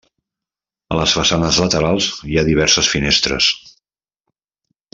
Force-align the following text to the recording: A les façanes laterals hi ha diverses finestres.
A 0.93 0.97
les 0.99 1.13
façanes 1.17 1.59
laterals 1.65 2.07
hi 2.31 2.39
ha 2.39 2.45
diverses 2.49 2.89
finestres. 2.95 3.51